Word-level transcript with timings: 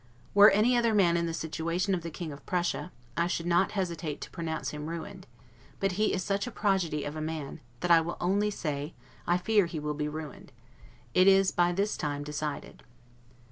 Were 0.33 0.49
any 0.49 0.75
other 0.75 0.95
man 0.95 1.15
in 1.15 1.27
the 1.27 1.31
situation 1.31 1.93
of 1.93 2.01
the 2.01 2.09
King 2.09 2.31
of 2.31 2.43
Prussia, 2.47 2.91
I 3.15 3.27
should 3.27 3.45
not 3.45 3.73
hesitate 3.73 4.19
to 4.21 4.31
pronounce 4.31 4.71
him 4.71 4.87
ruined; 4.89 5.27
but 5.79 5.91
he 5.91 6.11
is 6.11 6.23
such 6.23 6.47
a 6.47 6.51
prodigy 6.51 7.03
of 7.03 7.15
a 7.15 7.21
man, 7.21 7.59
that 7.81 7.91
I 7.91 8.01
will 8.01 8.17
only 8.19 8.49
say, 8.49 8.95
I 9.27 9.37
fear 9.37 9.67
he 9.67 9.79
will 9.79 9.93
be 9.93 10.09
ruined. 10.09 10.53
It 11.13 11.27
is 11.27 11.51
by 11.51 11.71
this 11.71 11.97
time 11.97 12.23
decided. 12.23 12.81